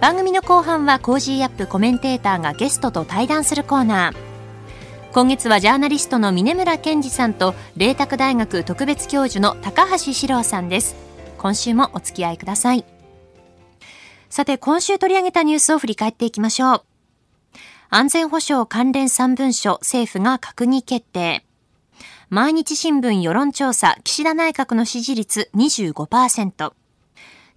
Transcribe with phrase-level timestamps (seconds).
[0.00, 4.16] 番組の後半は Cozy up コメンテーターがゲストと対談するコーナー。
[5.12, 10.94] 今月はジャーナリストの峯村健司さんと麗澤大学特別教授の高橋史朗さんです。
[11.36, 12.84] 今週もお付き合いください。
[14.30, 16.82] さて今週取り上げたニュースを振り返っていきましょう。
[17.90, 21.44] 安全保障関連3文書政府が閣議決定。
[22.30, 26.72] 毎日新聞世論調査岸田内閣の支持率25%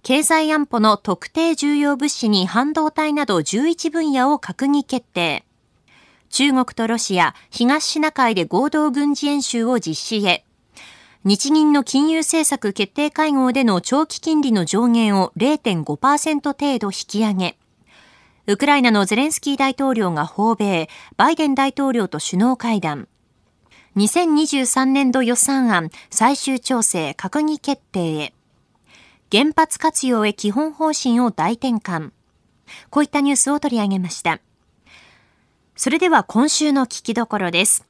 [0.02, 5.44] 経済安保の特定重要物資に半導体など11分野を閣議決定。
[6.28, 10.44] 中国とロシア、東シナ海で合同軍事演習を実施へ。
[11.22, 17.56] 日銀の金融政策決定会合での長期金利の上限を0.5%程度引き上げ。
[18.48, 23.06] ウクライナのゼレンスキー大統領が訪米、バイデン大統領と首脳会談。
[23.96, 28.34] 2023年度予算案最終調整閣議決定へ。
[29.32, 32.10] 原発活用へ基本方針を大転換。
[32.90, 34.40] こういったニュースを取り上げました。
[35.74, 37.86] それでは今週の聞きどころです。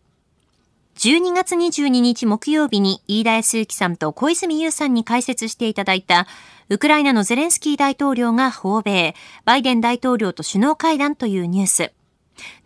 [0.99, 6.29] 12月22日木曜日に飯田康之さんと小泉優さんに解説していただいた
[6.69, 11.93] ウクライナのゼレンスキー大統領が訪米、バイデン大統領と首脳会談というニュース。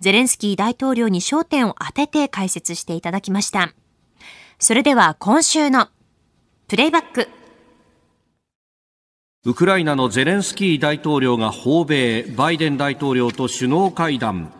[0.00, 3.72] ゼレンスキー大統領に焦点を当てて解説していただきました。
[4.58, 5.88] それでは今週の
[6.68, 7.28] プレイバック
[9.46, 14.52] ウクライナのゼレンスキー大統領が訪米、バイデン大統領と首脳会談。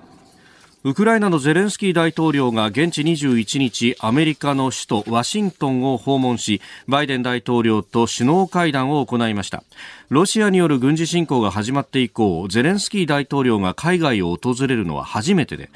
[0.84, 9.64] ウクライナのゼレンスキー大統領が現地21日、アメリカの首都ワシントンを訪問し、バイデン大統領と首脳会談を行いました。
[10.08, 15.68] ロシアによる軍事侵攻が始まって以降、ゼレンスキー大統領が海外を訪れるのは初めてで、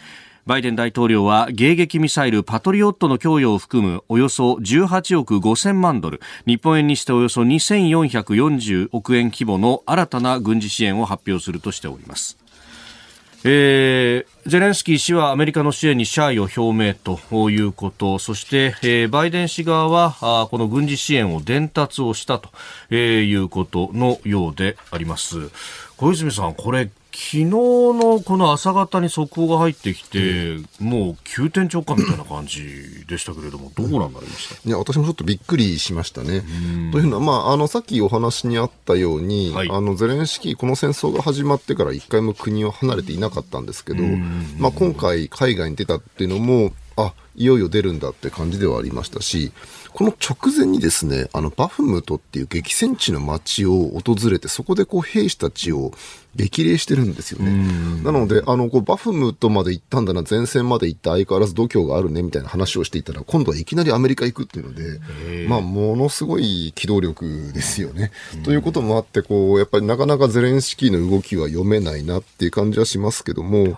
[0.50, 12.36] バイデン大統領は迎撃ミサイルパトリオットの供与を含むおよそ18億5000万ドル日本円にしておよそ2440億円規模の新たな軍事支援を発表するとしております
[13.42, 22.50] えー、ゼレンスキー氏はアメリカの支援に謝意を表明ということ、そして、えー、バイデン氏側はあこの軍事支援を伝達をしたと、
[22.90, 25.50] えー、いうことのようであります。
[25.96, 36.42] 小泉さん、これ昨日のこの朝方に速報が入ってきて、うん、もう急転直下みたいな感じでしたけれども、どうなんなりました、いや私もちょっとびっくりしましたね。
[36.92, 44.02] というのは、まあ、あのさっきお話にあったように、はい、あのゼレンスキー、この戦争が始まってから一回も国を離れていなかったんですけど、
[44.58, 49.52] まあ、今回、海外に出たっていうのも、あいよいよ出るんだって感じではありましたし、
[49.92, 55.92] この直前にですね、あの、バフムトっていう激戦地の街を訪れて、そこでこう兵士たちを
[56.36, 57.50] 激励してるんですよね。
[58.02, 65.00] なので、あの、こうバフムトまで行ったんだな、前線まで行って相変わらず度胸があるね、みたいな話をしていたら、今度はいきなりアメリカ行くっていうので、
[65.48, 68.12] まあ、ものすごい機動力ですよね。
[68.44, 73.74] ということもあって、こう、やっぱりなかなかゼレンスキーの動きは読めないなっていう感じはしますけども、はい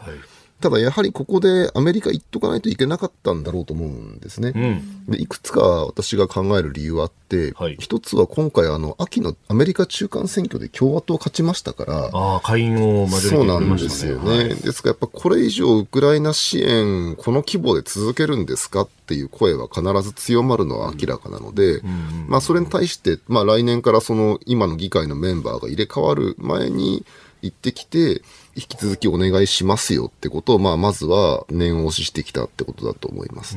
[0.62, 4.53] ただやはりここでアメリカ行っとかないといけなかったんだろうと思うんですね。
[4.55, 14.31] うん、でいくつか私が考える理由はあって、はい、一つは今回あの秋のアメリカ中間選挙で共和党勝ちましたから、あ下院をそうなんですよね。
[14.31, 27.05] はい、ですからやっぱこれ以上ウクライナ支援この規模で続けるんですかっていう声は必ず強まるのは明らかなので、うん、まあそれに対して、まあ来年からその今の議会のメンバーが入れ替わる前に
[27.42, 28.22] 行ってきて、
[28.54, 33.56] 引き続きお願いしますよってことを、まあ、まずは念押ししてきたってことだと思います。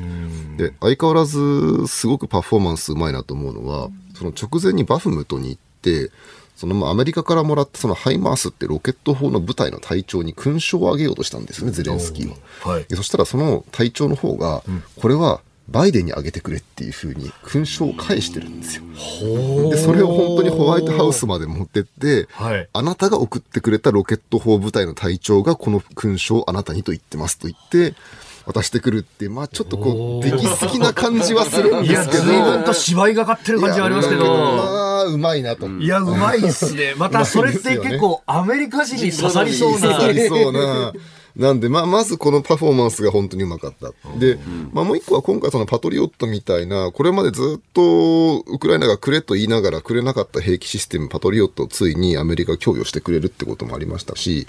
[0.56, 6.10] で、相変わらずすごくパフォーマンスうまいなと思うのは、その直前にバフムトに行って、
[6.56, 12.36] そのまあアメリカからもらったそのハイマースってロケット砲の部隊の隊長に勲章をあげようとしたんですよね、ゼレンスキーは。
[12.72, 14.64] はい、そしたらその隊長の方が、
[14.96, 18.84] これはバイデンにあげてくれっていうふうに勲章を返してるんですよ。
[19.70, 27.96] で、それを本当にホワイトハウスまで持ってって、はい、あなたが送ってくれたロケット砲部隊の隊長がこの勲章をあなたにと言ってますと言って、
[28.46, 32.22] 渡してくるって、まあちょっとこう、出来すぎな感じはするんですけど。
[32.24, 34.24] いや、随分と芝居がかってる感じはありますけど。
[34.24, 34.62] ま
[35.00, 35.66] あ、うまいなと。
[35.66, 36.94] いや、うまいっすね。
[36.96, 39.78] またそれって結構アメリカ人に刺さりそうな。
[39.98, 40.92] 刺さりそうな。
[41.36, 43.92] なんで、まあ、まずこのパフォーマンスが本当にうまかった。
[44.18, 44.38] で、
[44.72, 54.46] まあ、もう一個は今回そのパトリオットみたいな、これまでずっとウクライナがくれと言いながらくれなかった兵器システム、パトリオットをついにアメリカ供与してくれるってこともありましたし、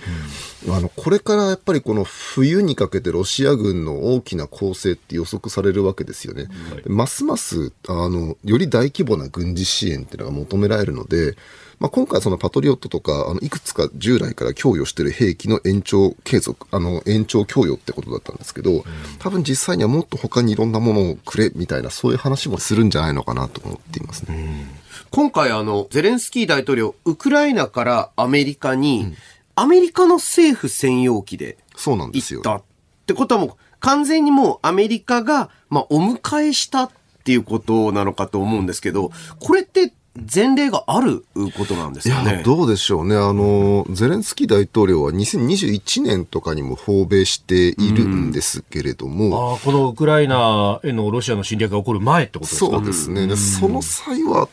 [0.66, 6.44] うん、あの、これからやっぱりこの冬にかけてロシア軍の大きな攻勢って予測されるわけですよね。
[6.44, 11.36] はい、ますます、あの、より大規模な軍事支援っていうのが求められるので、
[11.80, 18.84] まあ、今回そのパトリオットとか、あの、いくつか従来から供与している兵器の延長継続、あの、延長供与ってことだったんですけど、
[19.20, 24.66] 多分実際にはもっと他にいろんなものをくれみたいな、そういう話もするんじゃないのかなと思っていますね。
[25.12, 29.16] 今回あの、ゼレンスキー大統領、ウクライナからアメリカに、うん、
[29.56, 32.42] アメリカの政府専用機でそうなんですよ。
[32.44, 32.64] 行ったっ
[33.06, 36.92] てことはもう、完全にもうアメリカが、まあ、お迎えしたっ
[37.24, 39.94] ていうことなのかと思うんですけど、これって
[40.34, 41.26] 前例がある
[41.58, 42.42] ことなんですかね。
[42.44, 43.16] どうでしょうね。
[43.16, 49.52] あの、ゼレンスキー大統領は2021年とかにも訪米しているんですけれども。
[49.52, 52.72] ああ、このウクライナへのロシアの侵略が起こる前ってことですか？
[52.72, 53.28] そうですね。
[53.28, 54.48] でその際は、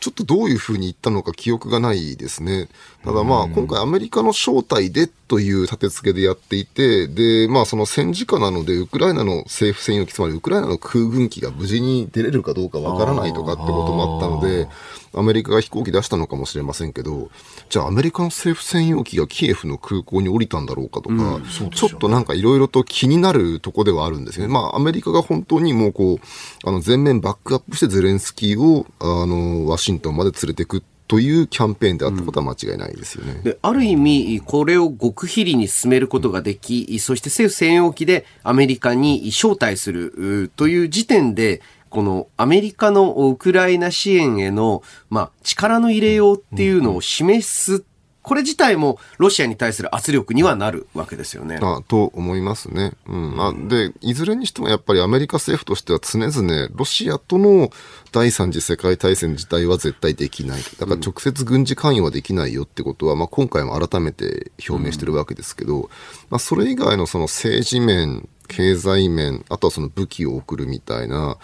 [0.00, 2.68] ちょっとどういうふうに言ったのか記憶がないですね。
[3.04, 14.66] ただまあ、今回アメリカの招待でという立て付けでやっていて、で、まあその戦時下なので、ウクライナの政府専用機、つまりウクライナの空軍機が無事に出れるかどうかわからないとかってこともあったので、
[15.14, 17.30] アメリカが飛行機出したのかもしれませんけど、
[17.68, 24.52] じゃあアメリカの政府専用機がキエフの空港に降りたんだろうかとか、うんね、ちょっとなんかいろいろと気になるとこではあるんですよね。
[24.52, 30.82] まあアメリカが本当にもうこう、あの全面バックアップしてゼレンスキーを、あの、ワシントンまで連れてく
[31.12, 33.32] というキャンペーンであったことは間違いないですよね。
[33.32, 41.60] うん、である意味、これを極秘裏に進めることができ、うん、そして政府専用機でアメリカに招待するという時点で、
[41.92, 47.84] このアメリカのウクライナ支援への、まあ、力の入れようっていうのを示す
[48.22, 51.58] これ自体もロシアに対する圧力にはなるわけですよね。
[51.60, 52.92] あと思いますね。
[53.06, 53.40] うん。
[53.40, 57.70] あで、いずれにしてもやっぱりアメリカ政府としては常々ロシアとの
[58.12, 60.62] 第三次世界大戦自体は絶対できない。
[60.78, 65.90] だから直接軍事関与はできないよってことは、まあ今回も改めて表明してるわけですけど、
[66.30, 71.38] まあそれ以外のその政治面、経済面、あとはその武器を送るみたいな、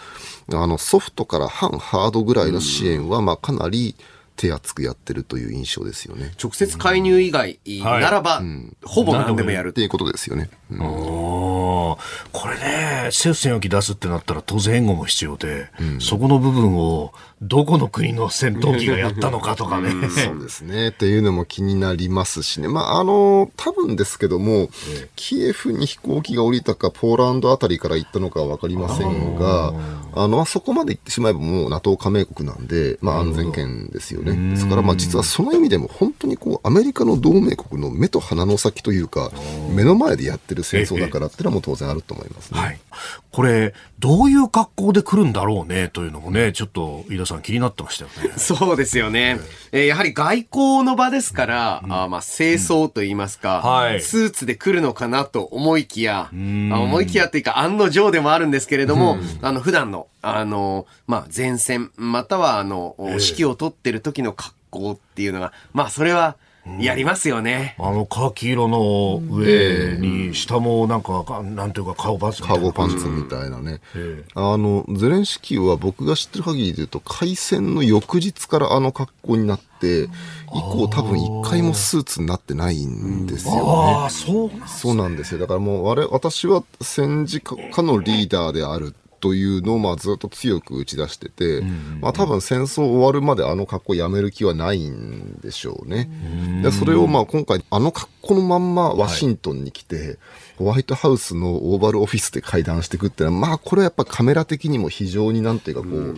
[0.53, 6.31] あのソフトから反ハードぐらいの支援は、まあかなり、うん手厚くやってるという印象ですよね。
[6.41, 9.69] 直接介入以外ならば、うん、ほぼ何でもやる。
[9.69, 10.49] っていうことですよね。
[10.71, 10.79] うん、
[12.31, 19.91] これね、政府専用機出すってなったら当然援護も必要で、うん、そこの部分をどこの国の戦闘機がやったのかとかね。
[20.09, 20.89] そうですね。
[20.89, 22.67] っていうのも気になりますしね。
[22.67, 24.69] まあ、あの、多分ですけども、
[25.15, 29.73] キエフに飛行機が降りたか、ポーランドあたりから行ったのかはわかりませんが、
[30.15, 34.55] あの、そこまで行ってしまえばもう NATO 加盟国なんで、まあ安全圏ですよね。
[34.55, 39.31] ですから、まあ実はその意味でも本当にこう、アメリカの同盟国の目と鼻の先というか、
[39.73, 42.59] 目の前でやってる戦争だからっていうのはもう当然あると思いますね。
[42.59, 42.79] はい。
[43.31, 48.33] これ、どういう格好で来るんだろうねというのもね、ちょっと飯田さん気になってましたよね。
[48.39, 49.39] そうですよね。
[49.71, 66.35] えー、やはり外交の場ですから、うん、あまあ清掃と言いますか、うんはい、スーツで来るのかなと思いきや、思いきやっていうか案の定でもあるんですけれども、あの普段の、あの、まあ前線、またはあの、指揮を取ってる時の格好っていうのが、まあそれは、
[66.79, 67.75] やりますよね。
[67.79, 73.81] あの、カーキ色の上に、下もなんか、なんていうか、カゴパンツカゴパンツみたいなね。
[74.35, 80.07] あの、ゼレンスキーは僕が知ってる限りで言うと、開戦の翌日からあの格好になって、以
[80.61, 83.61] 降多分一回もスーツになってないんですよね。
[83.61, 85.39] ああ、そうそうなんですよ。
[85.39, 91.61] だからもう、あれ、私は戦時下のリーダーであるというのをまあずっと強く打ち出してて、
[92.01, 96.09] まあ多分戦争終わるまであの格好やめる気はないんでしょうね。
[96.63, 100.17] でそれをまあ今回あの格好のまんまワシントンに来て、
[100.59, 106.17] ホワイトハウスのオーバルオフィスで会談していくっていうのは、まあこれはやっぱカメラ的にも非常になんていうかこう、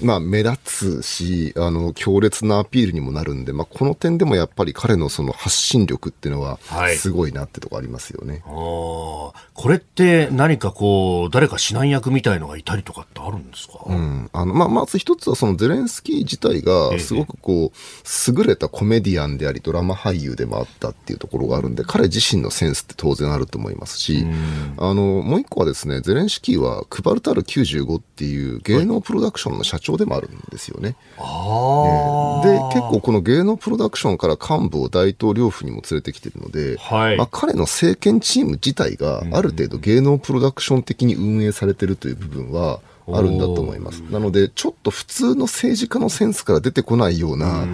[0.00, 6.60] まあ目立つし、あの強烈なアピールにもなるんで、まあこの点でもやっぱり彼のその発信力っていうのは
[6.96, 8.34] すごいなってとこありますよね。
[8.34, 24.26] はい、これって何かこう、誰か指南役みたいのがいたりとかってあるんですか、うん、あのまあ、まず一つはそのゼレンスキー自体がすごくこう、優れたコメディアンでありドラマ俳優でもあったっていうところがあるんで、彼自身のセンスって当然あると思いますし、
[24.76, 30.96] あのもう一個はですね、ゼレンスキーはクバルタル95っていう芸能プロダクションの社長でもあるんですよね。
[31.16, 42.80] はい、で、結構この芸能プロダクションから幹部を大統領府にも連れてきてるので、はい、まあ、彼の政権チーム自体がある程度芸能プロダクション的に運営されてるという部分は、
[43.16, 44.00] あるんだと思います。
[44.10, 47.66] なので、ちょっと普通の政治家のセンスから出てこないような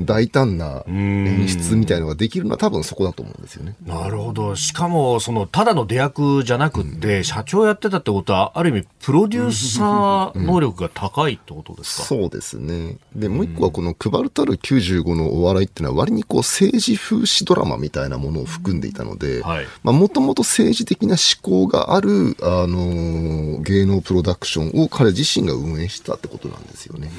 [0.00, 3.74] 大胆な演出みたいのができるのは多分そこだと思うんですよね。
[3.86, 4.56] なるほど。
[4.56, 12.96] しかも、その、ただの出役じゃなくて、社長やってたってことは、ある意味、プロデューサー能力が高いってことですか、そうですね。
[13.14, 19.42] で、もう一個はこの配るたる95のお笑いっていうのは割にこう政治風刺ドラマみたいなものを含んでいたので、
[19.82, 27.10] まあもともと政治的な思考がある、あのー、芸能プロダクションを彼自身が運営したってことなんですよね。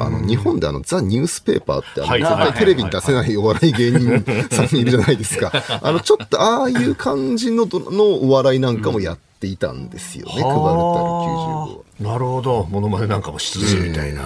[0.00, 5.52] あの日本であのザ・ニュースペーパーってあの、はい、絶対テレビに出せないお笑い芸人さんいるじゃないですか。
[5.82, 14.24] あのちょっとああいう感じののお笑いなんかもやっていたんですよね、配るたる95なるほど、ものまねなんかもしつつみたいな。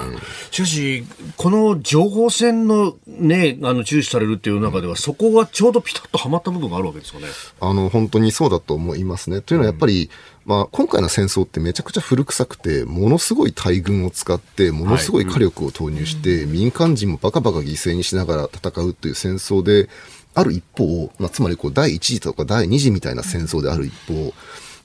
[0.50, 1.04] しかし、
[1.36, 7.26] この情報戦のね、あの、注視されるっていう中では、そこがちょうどピタッとはまった部分があるわけですかね。
[7.60, 9.42] あの、本当にそうだと思いますね。
[9.42, 10.08] というのはやっぱり、
[10.46, 19.90] まあ、今回の戦争ってめちゃくちゃ古臭くて、ものすごい大軍を使って、ものすごい火力を投入して、民間人もバカバカ犠牲にしながら戦うという戦争で、
[20.34, 24.32] ある一方、まあ、つまりこう第一次とか第二次みたいな戦争である一方、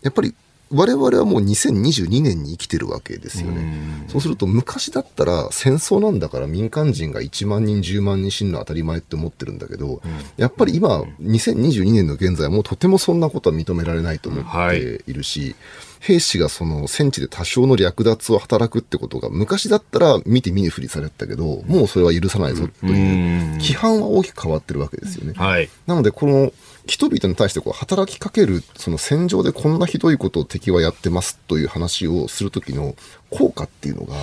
[0.03, 0.35] やっぱり
[0.71, 4.05] 我々はもう2022年に生きてるわけですよね。
[4.07, 10.01] そうすると昔だったら戦争なんだから民間人が1万人10万人死ぬのは当たり前って思ってるんだけど、
[10.35, 15.13] やっぱり今2022年の現在はもうとてもそんなことは認められないと思ってい。
[15.13, 15.55] るし、はい
[16.03, 25.33] 兵士がその戦地で多少の略奪を働くってことが昔だったら見て見ぬふりされてたけど、もうそれは許さないぞという規範は大きく変わってるわけですよね。
[25.33, 26.51] はい、なのでこの
[26.87, 32.95] 人々に対してこう働きかける、その戦場でこんなひどいことを敵はやってますという話をするときの
[33.29, 34.15] 効果っていうのが、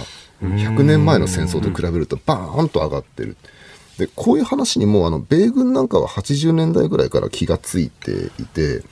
[0.43, 3.39] 100年前の戦争と比べるとバーンと上がってる。
[3.97, 8.83] で、こういう話にも、あの、米軍なんかは80年代ぐらいから気がついていて、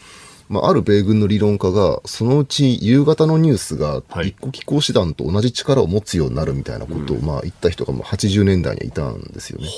[0.48, 9.68] まあ、ある米軍の理論家が、そのうち夕方のニュースが一個機構師団と同じ力を持つようになるみたいなことを、まあ、言った人がもう80年代にはいたんですよね。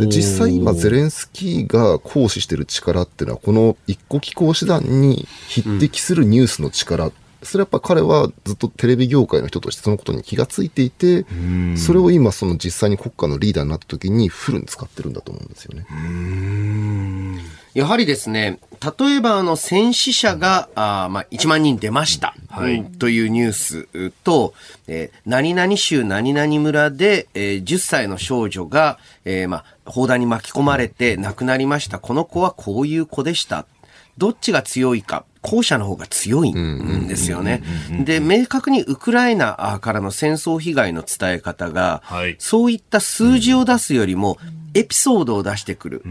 [0.00, 7.12] で、実際今、ゼレンスキーが行使してる力っていうのは、この一個機構師団に匹敵するニュースの力、
[7.44, 11.24] それやっぱ彼はずっとテレビ業界の人としてそのことに気がついていて、
[11.76, 15.86] それを今その実際に国家のリーダーになった時にフルに使ってるんだと思うんですよね。
[17.74, 18.60] やはりですね、
[18.98, 24.54] 例えばあの戦死者が、あまあ、1万人出ました、はい、というニュースと、
[24.86, 31.98] えー、何々州何々村で、えー、10歳の少女が、えー、まあ、砲弾に巻き込まれて亡くなりました。
[31.98, 33.66] この子はこういう子でした。
[34.18, 35.24] どっちが強いか。
[35.44, 37.62] 後者の方が強いんですよね。
[38.04, 44.38] で、明確にウクライナからの戦争被害の伝え方が、はい、そういった数字を出すよりも、
[44.72, 46.02] エピソードを出してくる。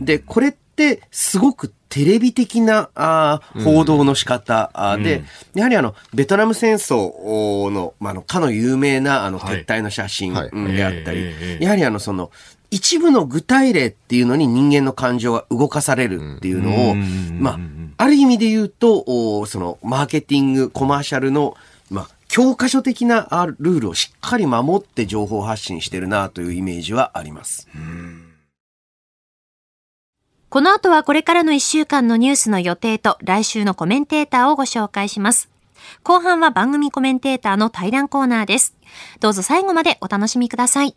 [0.00, 5.22] で、これって、すごくテレビ的なあ報道の仕方、うん、で、
[5.54, 12.30] やはりあの、ベトナム戦争の、まあ、の、かの有名なあの、撤退の写真であったり、やはりあの、その、
[12.70, 17.58] 一部の具体例っていうのに人間の感情が動かされるっていうのを、まあ、
[17.96, 21.56] ある意味で言うと、その、マーケティング、コマーシャルの、
[21.90, 27.68] まあ、教科書的なルールをしっかり守って情報発信してるなというイメージはあります。
[30.48, 35.48] この後はこれからの1週間のニュースの予定と来週のコメンテーターをご紹介します。
[36.04, 38.76] 後半は番組コメンテーターの対談コーナーです。
[39.18, 40.96] どうぞ最後までお楽しみください。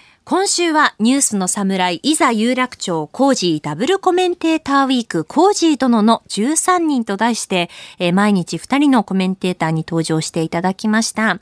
[0.23, 11.39] 今週はニュースの侍、いざ有楽町 Cozy ダブルコメンテーターウィーク Cozy 殿の13人と題して、えー、毎日2人のコメンテーターに登場していただきました。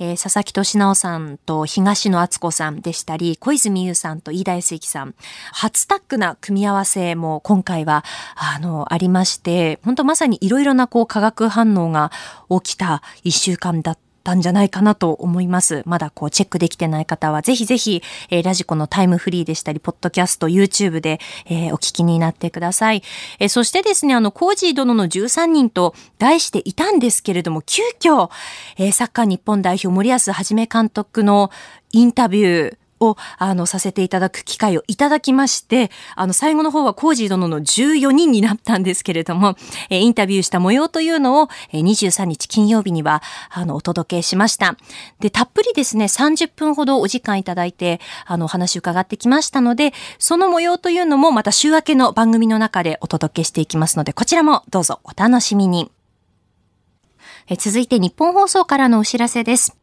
[0.00, 5.14] えー、佐々木俊尚さんと東野篤子さんでしたり、小泉悠さんと飯田泰之さん。
[5.52, 8.04] 初タッグな組み合わせも今回は、
[8.34, 12.10] あの、ありまして、本当まさにいろいろなこう化学反応が
[12.50, 15.84] 起きた一週間だったったんじゃないかなと思います。
[15.86, 23.04] まだこうチェックできてない方は、ぜひぜひ、えー、ラジコのタイムフリーでしたり、ポッドキャスト、YouTube で、えー、お聞きになってください。
[23.38, 28.30] えー、そしてですね、あの、コージー殿の13人と題していたんですけれども、急遽、
[28.76, 31.52] えー、サッカー日本代表森保一監督の
[31.92, 39.56] インタビュー、を、あの、させていただく機会をいただきまして、あの、最後の方はコージー殿の14人になったんですけれども、
[39.90, 44.76] えインタビューした模様というのを、え23日金曜日には、あの、お届けしました。
[45.20, 55.90] で、たっぷりですね、30分ほどお時間いただいて、あの、お話伺ってきましたので、その模様というのもまた週明けの番組の中でお届けしていきますので、こちらもどうぞお楽しみに。
[57.48, 59.76] え続いて日本放送からのお知らせです。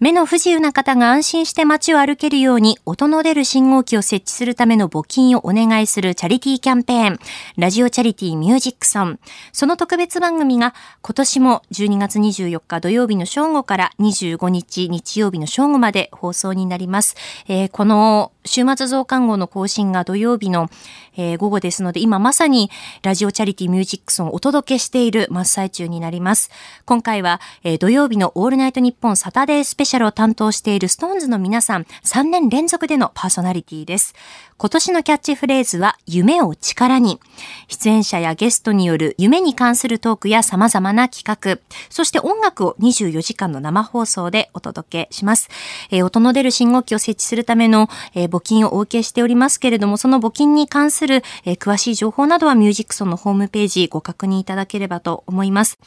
[0.00, 7.18] 目の不自由な方が安心して街を歩けるように音の出る信号機を設置するための募金をお願いするチャリティーキャンペーン、
[7.58, 9.20] ラジオチャリティーミュージックソン。
[9.52, 17.14] その特別番組が今年も12月24日土曜日の正午から25日日曜日の正午まで放送になります。
[17.46, 20.70] えー、この週末増刊号の更新が土曜日の、
[21.18, 22.70] えー、午後ですので、今まさに
[23.02, 26.50] ラジオチャリティミュージックソンをお届けしている真っ最中になります。
[26.86, 34.14] 今回は、えー、土曜日のオールナイトニッポンサタデースペシャルシャルを担当している SixTONES の皆さん、3年連続でのパーソナリティです。
[34.56, 37.18] 今年のキャッチフレーズは、夢を力に。
[37.66, 45.48] 出演者やゲストによる夢に関するトークや様々な企画、そして音楽を24時間の生放送でお届けします。
[45.90, 55.80] えー、音の出る信号機を設置するための、えー、募金をお受けしておりますけれども、その募金に関する、えー、詳しい情報などはミュージックソンのホームページご確認いただければと思います。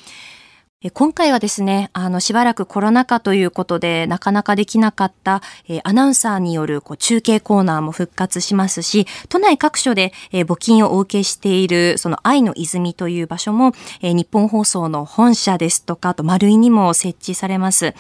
[0.92, 13.72] 今回はですね、あの、しばらくコロナ禍ということで、なかなかできなかった、えー、アナウンサーによるこう中継コーナーも復活しますし、都内各所で、えー、募金をお受けしている、その愛の泉という場所も、
[14.02, 17.93] えー、日本放送の本社ですとか、あと丸井にも設置されます。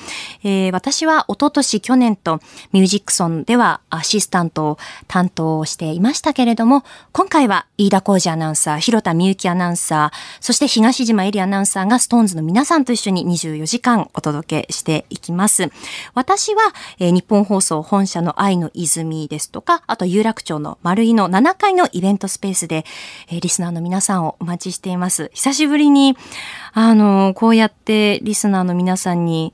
[0.43, 2.41] えー、私は一昨年去年と
[2.73, 15.69] ミュージックソンではアシスタントを担当していましたけれども、今回は飯田浩二アナウンサー、広田美幸アナウンサー、そして東島エリアナウンサーがストーンズの皆さんさんと一緒に24時間お届けしていきます。
[16.15, 22.83] 私は、えー、日本放送本社の愛の泉ですとか、あと有楽町の丸井の7階のイベントスペースで、
[23.29, 25.29] えー、リスナーの皆さんをお待ちしています。
[25.35, 26.17] 久しぶりに、
[26.73, 29.53] あのー、こうやってリスナーの皆さんに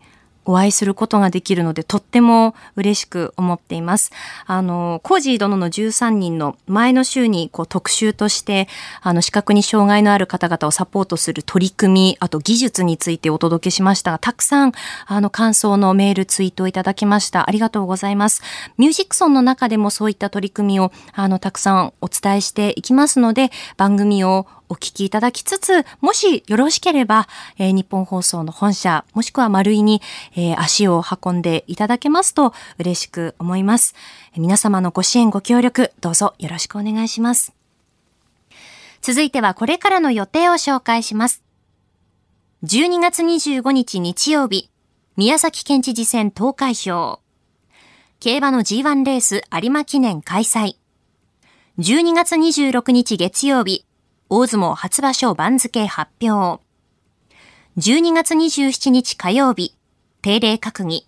[0.49, 4.11] お会いすることができるので、とっても嬉しく思っています。
[4.47, 8.67] あの、コージー殿の13人の前の週にこう特集として、
[9.03, 14.71] あの、視覚に障害のある方々をサポートする取り組み、あと技術についてお届けしましたが、たくさん、
[15.05, 17.47] あの、感想のメール、ツイートをいただきました。
[17.47, 18.41] ありがとうございます。
[18.79, 27.27] ミュージックソンの中でもそういった取り組みを、あの、たくさんお伝えしていきますので、番組をお聞きいただきつつ、もしよろしければ、
[27.57, 30.01] えー、日本放送の本社、もしくは丸井に、
[30.35, 33.95] えー、足を運んでいただけますと嬉しく思います。
[34.37, 37.53] 皆様のご支援ご協力、どうぞよろしくお願いします。
[39.01, 41.43] 続いてはこれからの予定を紹介します。
[42.63, 44.69] 12月25日日曜日、
[45.15, 47.21] 宮崎県知事選投開票。
[48.19, 50.75] 競馬の G1 レース有馬記念開催。
[51.79, 53.85] 12月26日月曜日、
[54.29, 56.61] 大相撲初場所番付発表。
[57.77, 59.75] 12月27日火曜日、
[60.21, 61.07] 定例閣議。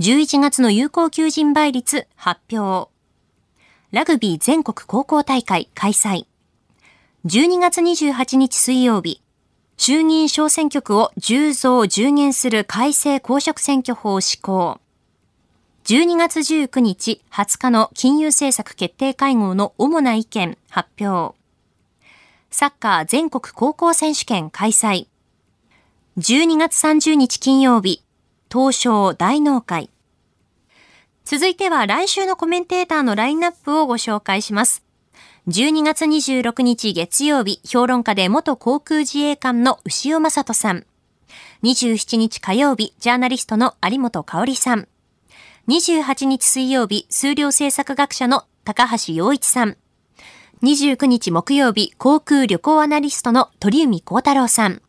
[0.00, 2.90] 11月の有効求人倍率発表。
[3.90, 6.26] ラグビー全国高校大会開催。
[7.24, 9.22] 12月28日水曜日、
[9.78, 14.78] 衆議院小選挙区を10増10減する改正公職選挙法施行。
[15.84, 21.39] 12月19日20日の金融政策決定会合の主な意見発表。
[22.50, 25.06] サッカー全国高校選手権開催。
[26.18, 28.02] 12月30日金曜日、
[28.52, 29.88] 東証大納会。
[31.24, 34.82] 続いては来週のコメンテーターのラインナップをご紹介します。
[35.46, 40.84] 12月26日月曜日、評論家で元航空自衛官の牛尾正人さん。
[41.62, 44.88] 27日火曜日、ジャーナリストの有本香里さん。
[45.68, 49.76] 28日水曜日、数量政策学者の高橋洋一さん。
[50.62, 54.82] 29日木曜日、航空旅行アナリストの鳥海幸太郎さん。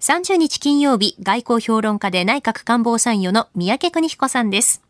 [0.00, 4.82] 30日金曜日、外交評論家で内閣官房参与の三宅邦彦さんです。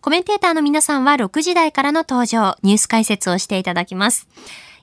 [0.00, 4.28] コメンテーターの皆さんは6時台からの登場、ニュース解説をしていただきます。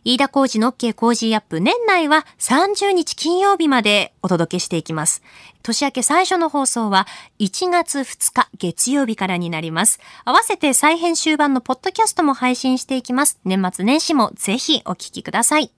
[0.04, 5.22] 飯田浩二の OK 工事アップ年内は30日金曜日までお届けしていきます。
[5.64, 7.08] 年明け最初の放送は
[7.40, 10.00] 1月2日月曜日からになります。
[10.26, 13.40] 合わせて再編集版のポッドキャストも配信していきます。
[13.46, 15.72] 年末年始もぜひお聞きください。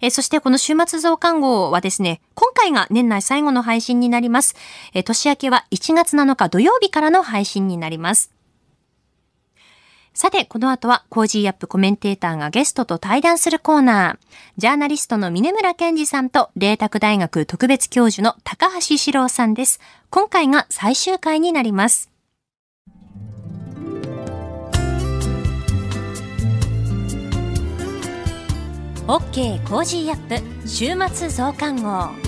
[0.00, 4.54] えそしてこの週末増刊号はですね、今回が年内最後の配信になります。
[4.94, 8.37] え年明けは1月7日土曜日からの配信になります。
[10.20, 14.26] さて、この後は Cozy up コメンテーターがゲストと対談するコーナー。
[14.56, 19.78] ジャーナリストの峯村健司さんと、麗澤大学特別教授の高橋史朗さんです。
[20.10, 22.10] 今回が最終回になります。
[29.06, 32.27] OK コージーアップ週末増刊号。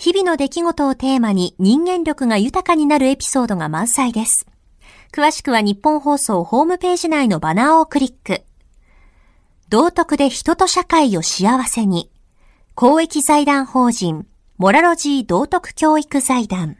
[0.00, 4.46] 日々の出来事をテーマに人間力が豊かになるエピソードが満載です。
[5.12, 8.42] 詳しくは日本放送ホームページ内のバナーをクリック。
[9.68, 12.10] 道徳で人と社会を幸せに。
[12.74, 16.78] 公益財団法人、モラロジー道徳教育財団。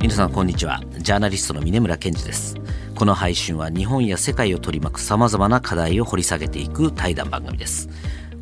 [0.00, 0.80] 皆さんこんにちは。
[1.00, 2.59] ジャーナリストの峰村健二です。
[3.00, 7.88] この配信は日本や世界を取り巻く様々な課題を掘り下げていく対談番組です。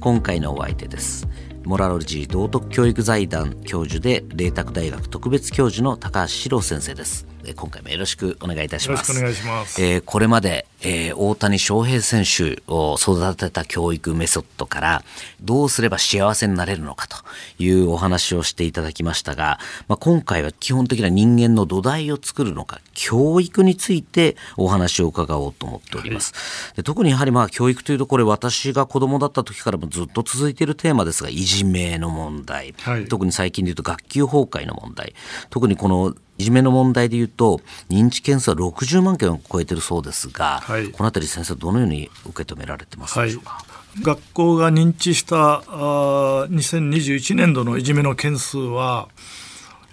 [0.00, 1.28] 今回のお相手です。
[1.62, 7.28] モラロジー道徳教育財団教授で、麗澤大学特別教授の高橋史郎先生です。
[7.54, 9.16] 今回もよろしくお願いいたします。
[9.16, 9.82] よろしくお願いします。
[9.82, 15.04] えー、これまで、えー、大谷翔平選手を育てた教育メソッドから、
[15.40, 17.16] どうすれば幸せになれるのかと
[17.58, 19.58] いうお話をしていただきましたが、
[19.88, 26.32] まあ、今回は基本的な人間の土台を作るのか、教育についてお話を伺おうと思っております。
[26.34, 35.14] はい、で特にやはりまあ教育というと、これ私が子供だった時からもずっと続いているテーマですが、いじめの問題、はい、特に最近で言うと学級崩壊の問題、
[35.50, 43.64] 特にこのいじめの問題でいうと認知件数は60万件を超えているそうですが、はい、このあたり先生どのように受け止められてますでしょうか、は
[43.98, 49.08] い、学校が認知したあ2021年度のいじめの件数は、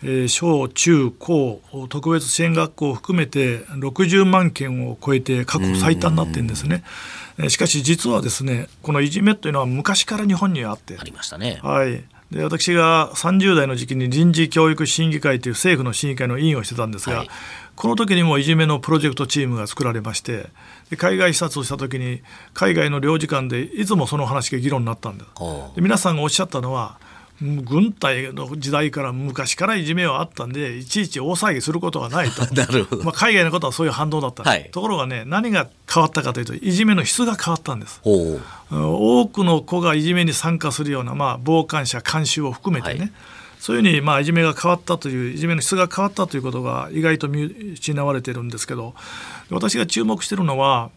[0.03, 6.84] えー、小中高特別支援学校を含めて60万件を超えて過去最多になってるんですね。
[7.49, 10.95] しかし実はですねこのいじめというのは昔から日本にはあって。
[10.97, 11.60] ありましたね。
[11.63, 17.29] はいで私が30代の時期に臨時教育審議会という政府の審議会の委員をしてたんですが、はい、
[17.75, 20.47] この時にもいじめのプロジェクトチームが作られまして
[20.89, 22.21] で海外視察をした時に
[22.53, 25.29] 海外の領事館でいつもその話が議論になったんです
[25.75, 26.97] で皆さんがおっしゃったのは
[27.41, 32.45] 軍隊の時代から昔からいじめはあったんでいちいち大騒ぎすることがないと。
[32.56, 38.00] なるほど、まあ、海外のことはそういう反動だった、はい、ところがね何が変わったかというといじめの質が変わったんです。
[38.04, 43.12] 多くの子がいじめに参加するような、まあ、傍観者監修を含めてね、はい、
[43.60, 48.95] そういうふうに、まあ、いじめが変わったといういじめの質が変わったということが意外と見失われてるんですけど
[49.50, 50.89] 私が注目しているのは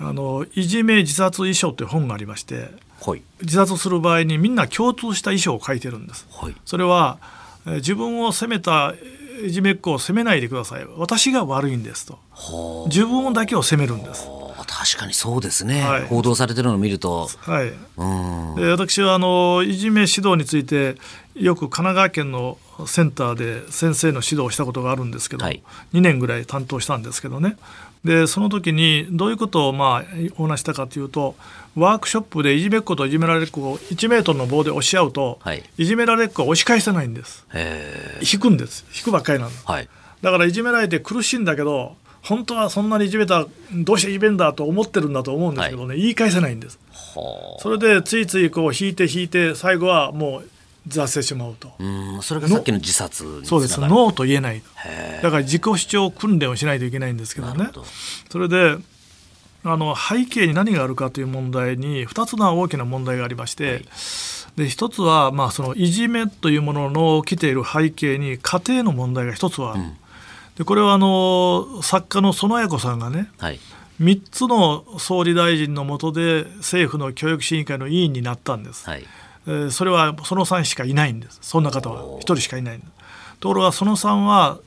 [0.00, 2.68] あのいじめ自殺遺書という本がありまして
[3.04, 6.26] はい、自殺する場合にみんな共通した遺書を書いてるんです。
[6.32, 7.18] はい、それは
[7.66, 8.94] 自分を責めた
[9.44, 10.86] いじめっ子を責めないでください。
[10.96, 12.18] 私が悪いんですと。
[12.86, 14.26] 自分だけを責めるんです。
[14.68, 17.70] 確かにそうですね、はい、報道されてるのを見ると、はい、
[18.60, 20.96] で私はあのいじめ指導について
[21.34, 25.62] よく神奈川県のセンターで先生の指導をしたことがあるんですけど、はい、
[25.94, 27.56] 2年ぐらい担当したんですけどね
[28.04, 30.04] でその時にどういうことをまあ
[30.36, 31.34] お話したかというと
[31.76, 37.46] ワークショップでいじめっ子といじめられっ子を1メートルの棒で押し合うと、はい、いじめられっ子は押し返せないんです。
[38.32, 38.84] 引くんです。
[38.96, 39.88] 引くばっかりなんです、はい、
[40.22, 46.78] だからいじめられて苦しいんだけど本当はそんなにいじめたどうしていじめんだと思ってるんだと思うんですけどね、はい、言い返せないんです。
[47.60, 50.48] それでついついこう引いて引いて最後はもう
[50.88, 51.72] 挫折してしまうと。
[51.78, 53.80] うんそれがさっきの自殺そうです。
[53.80, 54.62] ノーと言えない
[55.22, 57.68] だから自己主張訓練をしないといけないんですけどね。
[58.30, 58.76] それで
[59.64, 63.84] あの背景に何があるかという問題に2つの大きな問題がありまして、はい、
[64.56, 69.96] で一つは、まあ、そのいじめというものの起きている背景に家庭の問題が一つはある、うん、
[70.56, 73.58] でこれはあの作家の園谷子さんがね、はい、
[74.00, 79.04] 3つの総理大臣の下で政府の教育審議会の委員になったんです、はい、
[79.48, 81.38] えー、それはその3しかいないんです。
[81.42, 82.92] そんな方は1人しかいないんです。
[83.40, 84.58] ところがその3は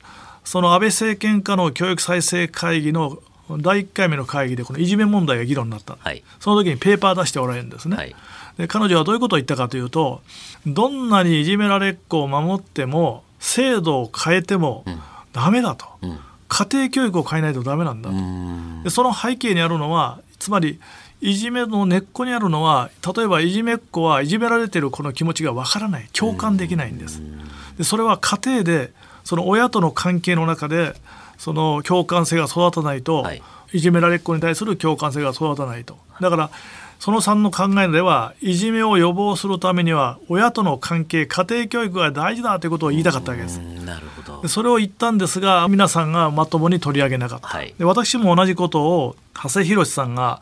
[0.43, 3.21] その安倍政権下の教育再生会議の
[3.59, 8.15] 第1回目の会議でこのいじめ問題が議論になった、はい、その時にペーパー出しておられるんですね、はい、
[8.57, 10.21] で彼女はどういうことを言ったかというと
[10.65, 14.85] どんなにいじめられっ子を守っても制度を変えても
[15.33, 18.83] ダメだと、うん、家庭教育を変えないとダメなんだと。
[18.83, 20.79] でその背景にあるのはつまり
[21.21, 26.09] いじめの根っこにあるのは例えばいじめっ子はいじめられてる子の気持ちがわからない。
[26.13, 27.21] 共感できないんです。
[27.77, 28.91] でそれは家庭で
[29.23, 30.95] その親との関係の中で
[31.37, 33.41] その共感性が育たないと、はい、
[33.73, 35.97] いじめられっ子に対する共感性が育たないと。
[36.19, 36.49] だから
[36.99, 43.57] その3の考えではいじめを予防するためには親との関係家庭教育が大事だということを言いたかったわけです。
[43.59, 44.47] なるほど。
[44.47, 50.41] それを言ったんですが皆さんがまともに取り上げなかった、はい、で私も同じことを長谷博さんが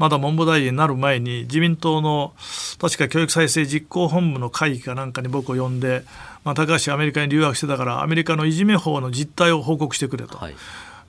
[0.00, 2.32] まだ文部大臣になる前に自民党の
[2.80, 6.02] 確か教育再生実行本部の会議かなんかに僕を呼んで
[6.44, 10.38] まあ、高橋アメリカに留学してたからアメリカのいじめ法の実態を報告してくれと。
[10.38, 10.54] はい。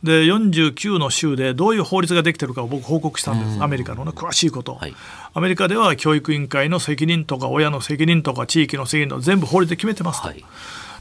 [0.04, 4.96] で49の州でどういう法律ができてるかを僕報告したんです、アメリカの、ね、詳しいこと、はい、
[5.36, 10.44] アメリカでは教育委員会の責任とか親の責任とか地域の責任とか全部法律で決めてますと、はい、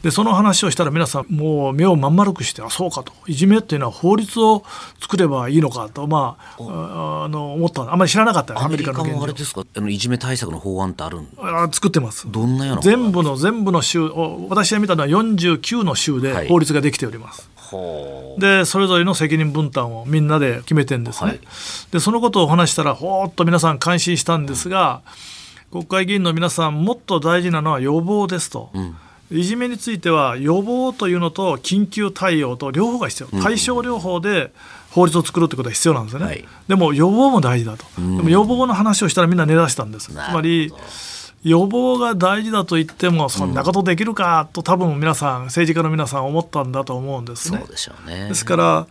[0.03, 3.13] でその話をしたら皆さんもう目をまん丸くしてあそうかと。
[3.27, 4.65] いじめっていうのは法律を
[5.01, 7.83] 作ればいいのかとまああの思った。
[7.93, 9.23] あんまり知らなかったアメリカの現状。
[9.23, 9.63] あれですか？
[9.77, 12.31] あのいじめ対策の法案ってあるあ作ってます。
[12.31, 14.11] どんなような全部の全部の州
[14.49, 17.51] 私が見たのは49の州で法律ができております、はい
[18.39, 21.41] でそれぞれの責任分担をみんなで決めてんですね、はい、
[21.93, 25.03] でそのことをお話したらほーっと皆さん感心したんですが、
[25.71, 28.71] 国会議員の皆さんもっと大事なのは予防ですと。
[28.75, 28.97] うん
[29.31, 33.43] いじめについては予防というのと緊急対応と両方が必要。
[33.43, 34.53] 対症療法で
[34.91, 40.13] 法律を作るってことは必要なんですよね、はい、でも予防も大事だと、でも予防の話をしたらみんな寝だしたんです。
[40.13, 40.73] つまり
[41.43, 47.59] 予防が大事だと言ってもそんなことできるかと多分皆さん政治家の皆さん思ったんだと思うんですね。
[47.59, 48.29] でね。
[48.29, 48.87] ですから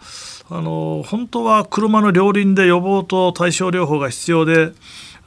[0.51, 4.71] あの本当は車の両輪で予防と対症療法が必要で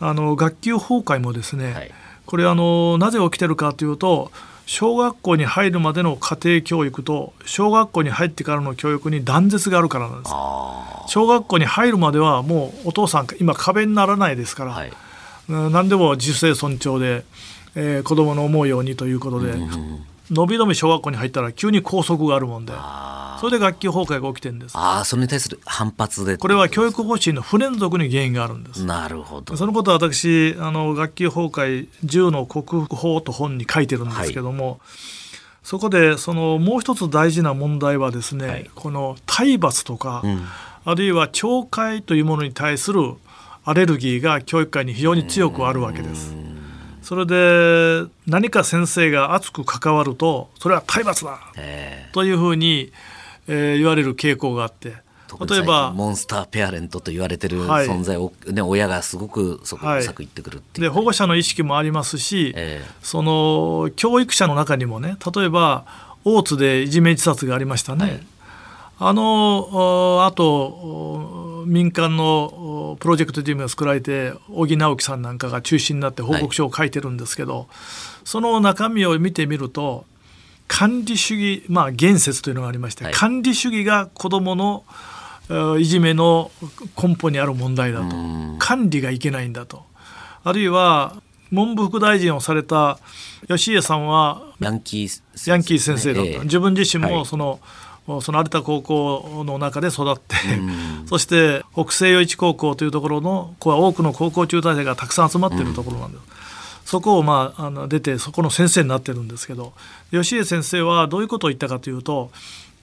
[0.00, 1.90] あの学級崩壊もですね、はい、
[2.26, 4.32] これあのなぜ起きてるかというと
[4.66, 10.32] 小学校に入るまでの家庭教育と小学校に入ってからの教育に断絶があるからなんです。
[11.08, 14.92] 小学校に入るまではもうお父さん今壁にならないですから、はい、
[15.48, 17.24] 何でも自主性尊重で、
[17.74, 19.54] えー、子供の思うようにということで、
[20.32, 22.72] のびのび小学校に入ったら急に校則があるもんで。
[23.42, 24.78] それで学級崩壊が起きてるんです。
[24.78, 26.36] ああそれに対する反発で。
[26.36, 28.84] これは教育方針の不連続に原因があるんです。
[28.84, 29.56] なるほど。
[29.56, 34.78] そのことは私あの学級崩壊10の克服法と本に書いてるんですけども、はい、
[35.64, 40.44] そこでそのもう一つ大事な問題はですね、はい、この体罰とか、うん、
[40.84, 43.14] あるいは懲戒というものに対する
[43.64, 46.32] アレルギーが教育界に非常に強くあるわけです。
[47.02, 51.38] それで何か先生が熱く関わるとそれは体罰だ
[52.12, 52.92] というふうに
[53.48, 54.94] えー、言われる傾向があって。
[55.48, 65.86] 例えばモンスターペアレントと言われてる存在を、はい、ね、親がすごくそこうさく言ってくるっていう、で保護者の意識もありますし、えー、その教育者の中にもね例えば
[66.26, 68.20] 大津でいじめ自殺がありましたね、はい、
[68.98, 77.66] あのあと民間のプロジェクトチームが作られて小木直樹さんなんかが中心になって報告書を書いてるんですけど、はい、
[78.24, 80.04] その中身を見てみると
[80.68, 84.84] 管理主義、まあ、言説というのがありまして、はい、管理主義が子どもの
[85.78, 86.50] いじめの
[87.02, 88.16] 根本にある問題だと。
[88.58, 89.84] 管理がいけないんだと。
[90.44, 91.20] あるいは
[91.50, 92.98] 文部副大臣をされた
[93.48, 96.34] 吉家さんはヤンキーヤンキー先生だった、え。
[96.38, 97.60] ー、自分自身もその、はい、
[98.20, 100.36] その有田高校の中で育って
[101.06, 106.24] そして北西余市高校というところの子は多くの高校中退生がたくさん集まっているところなんです。
[106.84, 109.72] そこを、まあ、あの出てそこの先生になってるんですけど
[110.10, 112.30] 吉家先生はどういうことを言ったかというと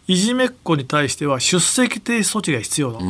[0.08, 3.06] いじめっ子に対しては出席停止措置が必要だと。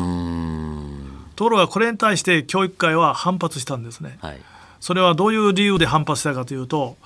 [1.36, 4.18] ところがこれに対して教育会は反発したんですね。
[4.22, 4.42] はい、
[4.82, 6.98] それはどういう理由で反発したかというと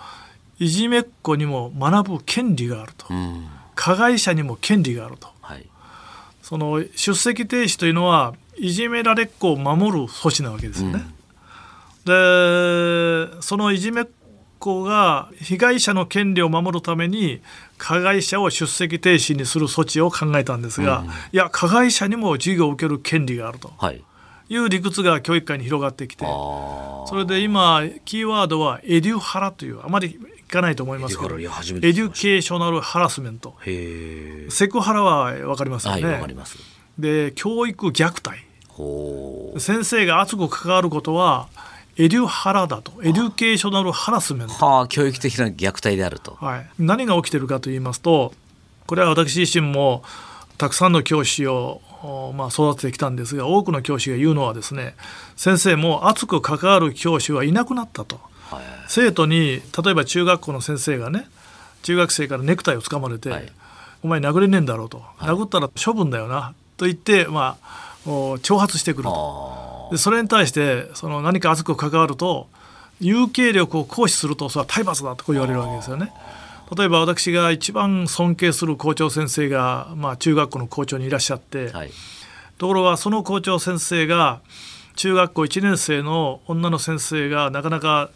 [0.60, 3.08] いじめっ子にも学ぶ権利があると
[3.84, 5.65] 加害者にも権利があると、はい、
[6.41, 11.04] その出席停止というのはいじめられっ子を守る措置なわけですよね。
[12.06, 13.30] うん。
[13.36, 14.06] でそのいじめっ
[14.58, 17.41] 子が被害者の権利を守るために
[17.78, 23.74] 加害者を出席停止にする措置を考えたんですが、うん、いや加害者にも授業を受ける権利があると。
[23.78, 24.02] はい。
[24.48, 30.17] いう理屈が教育界に広がってきてそれで今キーワードはエデュハラというあまりい
[30.54, 31.38] かないと思いますけど。
[31.38, 33.56] educational harassment。
[34.50, 36.36] セクハラは分かりますよね、はい、
[36.98, 38.44] で教育虐待。
[39.60, 41.48] 先生が熱く関わることは
[41.98, 42.94] エデュハラだと。
[43.04, 48.34] educational harassment、はあ、教育的な虐待であると、はい、何が起きてるかと言いますと
[48.88, 50.04] これは私自身も
[50.58, 51.82] たくさんの教師を
[52.36, 54.96] まあ、育ててきたんですが多くの教師が言うのはですね
[55.38, 58.33] 先生も熱く関わる教師はいなくなったと、はい、
[58.88, 61.28] 生徒に例えば中学校の先生がね
[61.84, 63.52] 中学生からネクタイをつかまれて、はい、
[64.04, 66.54] お前殴れねえんだろうと、はい、殴ったら処分だよな。
[66.78, 69.89] と言って、まあ、挑発してくると。
[69.92, 72.48] でそれに対してその何か熱く関わると
[73.00, 76.12] 有形力を行使するとそれは体罰だとこう言われるわけですよね。
[76.76, 81.92] 例えば私が一番尊敬する校長先生が、まあ、中学校の校長にいらっしゃって、はい、
[82.58, 84.42] ところがその校長先生が
[84.96, 88.10] 中学校1年生の女の先生がなかなか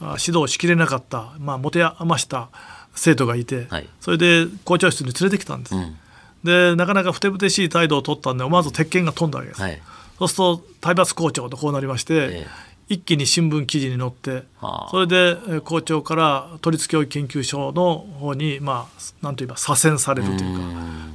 [0.00, 2.48] 指導しきれなかった、まあ、持て余した
[2.94, 5.74] 生徒がいて、はい、それで校長室に連れてきたんです。
[5.74, 5.96] うん、
[6.44, 9.62] でなかなかふてぶてしい態度を取ったんで思わず鉄拳が飛んだわけです。
[9.62, 9.80] はい、
[10.18, 12.68] そうすると体罰校長とこうなりまして、ええ。
[12.90, 20.64] 一気に新聞記事に載って、はあ、それで校長から都立教育研究所の方にまあ何と言います左遷されるというか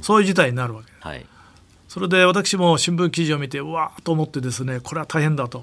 [0.00, 1.06] そういう事態になるわけです。
[1.06, 1.26] はい
[1.94, 5.62] それで私も新聞記事を見てうわーと思ってですねこれは大変だと。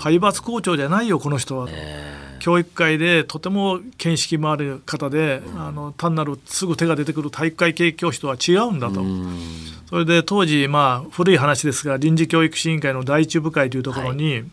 [0.00, 1.72] 体罰校長じゃないよこの人はと、
[2.40, 9.04] 教育界でとても見識もある方で、あの単なるすぐ手が出てくる体育会系教師とは違うんだと。
[9.88, 14.44] それで当時まあ古い話ですが臨時教育審議会の第一部会というところに、はい。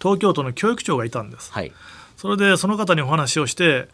[0.00, 1.70] 東京都の教育長がいたんです、はい、
[2.20, 3.88] それでその方にお話をして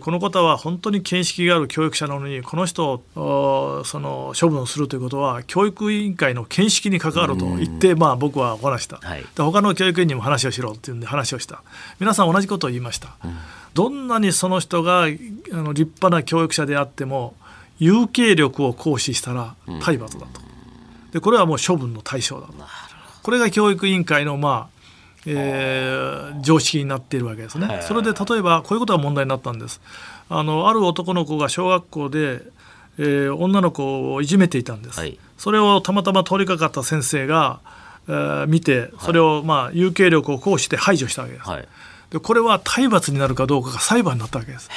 [0.00, 11.64] この方は本当に見識がある教育者なのにこの人をその処分をするということは教育委員会の見識に関わると言って、まあ、僕はお話した、はい、で他の教育委員にも話をしろっていうんで話をした。
[11.98, 13.34] 皆さん同じことを言いました、うん、
[13.74, 17.34] どんなにその人があの立派な教育者であっても
[17.80, 20.40] 有形力を行使したら体罰だと、
[21.12, 22.54] でこれはもう処分の対象だと。
[23.24, 24.73] これが教育委員会のまあ
[25.26, 27.80] えー、常識になっているわけですね。
[27.82, 29.80] それで例えばこういうことが問題になったんです。
[30.28, 32.42] あのある男の子が小学校で、
[32.98, 34.98] えー、女の子をいじめていたんです。
[34.98, 37.60] はい、それをたまたま通りかかった先生が、
[38.08, 41.48] えー、見てそれを、まあ、有形力を行使して排除したわけです。
[41.48, 41.68] はい、
[42.10, 44.70] でこれは体罰になるかどうかが裁判になったわけです。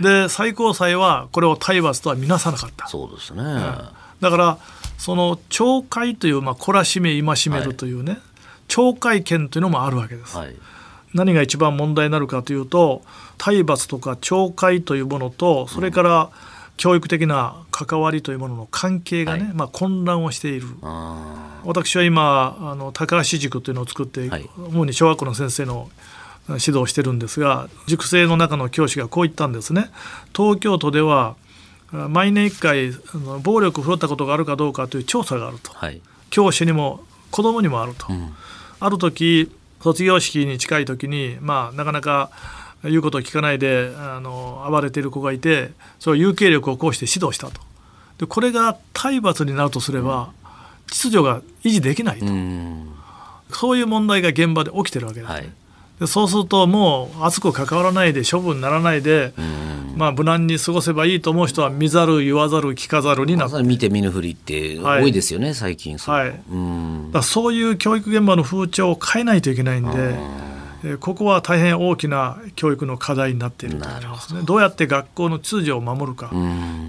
[0.00, 2.86] で最高裁はこれを体罰とは見なさなかった。
[2.88, 3.42] そうですね、
[4.20, 4.58] だから
[4.98, 8.20] その懲戒という、まあ、懲らしめ戒めるというね、はい
[8.68, 10.36] 懲戒権というのもあるわけです。
[10.36, 10.54] はい、
[11.14, 13.02] 何が一番問題になるかというと
[13.38, 16.30] 体罰とか懲戒というものとそれから
[16.76, 20.66] 教育的な関わりというものの関係がね、はい、まあ、混乱をしている。
[21.64, 25.88] 私は今あの高橋塾というのを作って、はい、主に小学校の先生の
[26.48, 29.90] 指導をしてるんですが塾生の中の教師がこう言ったんですね。
[30.36, 31.36] 東京都では
[32.08, 36.00] 毎年1回暴力を振るったことがあるかどうかという調査があると、はい、
[36.30, 37.00] 教師にも
[37.34, 38.32] 子供にもあると、うん、
[38.78, 39.50] ある時
[39.82, 42.30] 卒業式に近い時に、まあ、なかなか
[42.84, 47.60] 言うことを聞かないであの暴れている子がいてそれを有形力を行使して指導したと。
[48.18, 50.30] でこれが体罰になるとすれば、
[50.86, 52.26] 秩序が維持できないと、
[53.52, 55.48] そういう問題が現場で起きてるわけです、ね、はい
[56.00, 59.32] でそうするともう熱く関わらないで処分にならないで、
[59.96, 63.62] まあ、無難に過ごせばいいと思う人は見ざる言わざる聞かざるになって。
[63.62, 65.98] 見て見ぬふりって多いですよね、はい、最近。
[65.98, 67.12] そう,、はい、うん。
[67.12, 70.18] だそういう教育現場の風潮を変えないといけないんで。
[70.86, 74.42] えここは大変大きな教育の課題になっていると思いますね。
[74.44, 74.56] ど。
[74.56, 76.30] うやって学校の秩序を守るか。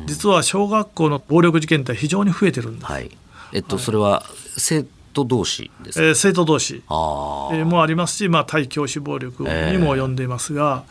[0.05, 2.91] 実は小学校の暴力事件って非常に増えてるんです。
[2.91, 3.09] はい、
[3.53, 4.23] えっと、はい、それは
[4.57, 4.85] 生
[5.15, 6.83] 徒同士ですえー、生徒同士。
[6.87, 10.83] あ、えー、もありますし、まあ、対教師暴力にも及んでいますが、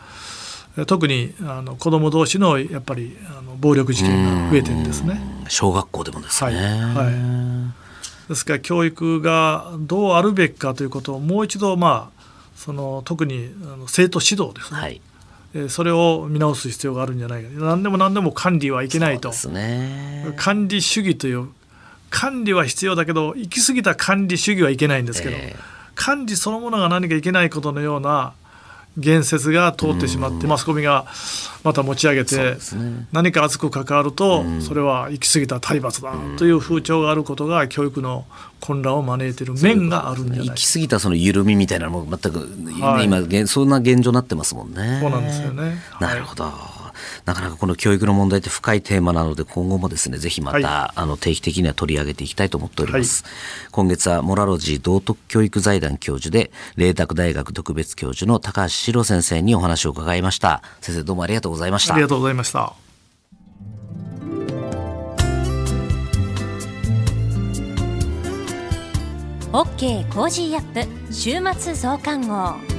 [0.77, 5.21] えー、特にあの子ども同士のやっぱりあの暴力事件が増えてるんですね。
[5.47, 7.05] 小学校でもですね、はい。
[7.05, 12.21] はい、ですから教育がどうあるべきかということをもう一度、まあ、
[12.55, 15.01] その特にあの生徒指導ですね、はい。
[15.69, 17.49] それを見直す必要があるんじゃないか。
[17.63, 21.47] 何でも何でも管理はいけないと、ね、管理主義という
[22.15, 25.59] 管理は必要だけど行き過ぎた管理主義はいけないんですけど、えー、
[25.95, 28.33] 管理そのものが何かいけないことのような
[28.97, 31.05] 言説が通ってしまってマスコミが
[31.65, 32.57] また持ち上げて、ね、
[33.11, 38.25] 何か熱く関わるとそれは行き過ぎた体罰だという風潮があることが教育の
[38.61, 42.39] 混乱を招いている面があるんじゃない行き過ぎたその緩みみたいなのも全く、
[42.81, 44.99] はい、今そんな現状になってますもんね。
[45.01, 45.75] そうなんですよね。
[45.99, 46.74] なるほど、はい
[47.25, 53.23] なかなかこの教育の問題って深いテーマなので、今後もですね、ぜひまた、はい、あの定期的には取り上げていきたいと思っております。
[53.23, 53.33] はい、
[53.71, 60.61] 今月はモラロジー道徳教育財団教授で、麗澤大学特別教授の高橋史朗先生にお話を伺いました。
[60.81, 61.95] 先生どうもありがとうございました。
[61.95, 62.73] ありがとうございました。
[69.51, 72.74] OK コージーアップ週末増刊号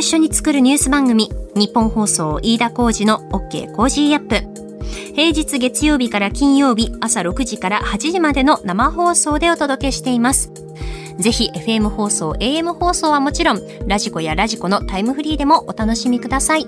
[0.00, 4.60] 一緒に作るニュース番組ニッポン放送飯田浩二の OK コージーアップ
[5.14, 10.50] 平日月曜日から金曜日朝6時から8時までの生放送でお届けしています。
[11.18, 16.64] ぜひ FM 放送、AM 放送はもちろん、ラジコやラジコのタイムフリーでもお楽しみください。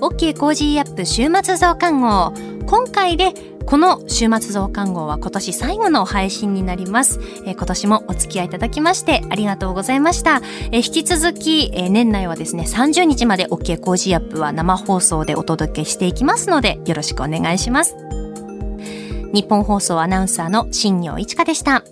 [0.00, 2.32] OK コージーアップ週末増刊号。
[2.66, 3.34] 今回で
[3.70, 7.20] この週末増刊号は今年最後の配信になります。
[7.46, 10.42] えー、今年もお付き合いいただきましてありがとうございました。
[10.72, 17.94] えー、引き続き、えー、年内はですね、30日まで OK コージーアップは生放送でお届けしていきますので、よろしくお願いします。
[19.32, 21.84] ニッポン放送アナウンサーの新行市佳でした。